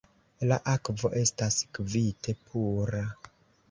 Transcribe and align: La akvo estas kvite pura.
La 0.51 0.57
akvo 0.73 1.13
estas 1.23 1.61
kvite 1.81 2.39
pura. 2.51 3.09